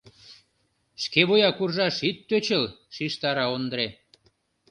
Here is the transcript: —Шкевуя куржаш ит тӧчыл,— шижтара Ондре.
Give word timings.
—Шкевуя 1.01 1.49
куржаш 1.57 1.95
ит 2.09 2.17
тӧчыл,— 2.29 2.63
шижтара 2.95 3.45
Ондре. 3.55 3.87